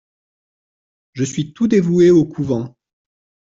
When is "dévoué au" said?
1.67-2.25